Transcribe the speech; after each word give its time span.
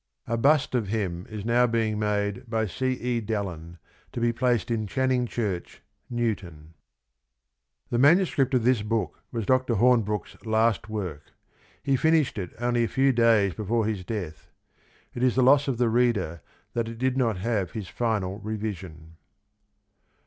A 0.25 0.35
bust 0.35 0.73
of 0.73 0.87
him 0.87 1.27
is 1.29 1.45
now 1.45 1.67
being 1.67 1.99
made 1.99 2.49
by 2.49 2.65
C. 2.65 2.93
E. 2.93 3.21
Dallin, 3.21 3.77
to 4.13 4.19
be 4.19 4.33
placed 4.33 4.71
in 4.71 4.87
Charming 4.87 5.27
Church, 5.27 5.83
Newton. 6.09 6.49
FOREWORD 6.57 6.65
xiii 6.65 7.85
The 7.91 7.97
manuscript 7.99 8.53
of 8.55 8.63
this 8.63 8.81
book 8.81 9.21
was 9.31 9.45
Dr. 9.45 9.75
Horn 9.75 10.01
brooke's 10.01 10.43
last 10.43 10.89
work. 10.89 11.33
He 11.83 11.95
finished 11.95 12.39
it 12.39 12.51
only 12.57 12.83
a 12.83 12.87
few 12.87 13.11
days 13.13 13.53
before 13.53 13.85
his 13.85 14.03
death. 14.03 14.49
It 15.13 15.21
is 15.21 15.35
the 15.35 15.43
loss 15.43 15.67
of 15.67 15.77
the 15.77 15.87
reader 15.87 16.41
that 16.73 16.89
it 16.89 16.97
did 16.97 17.15
not 17.15 17.37
have 17.37 17.73
his 17.73 17.87
final 17.87 18.39
revision. 18.39 19.17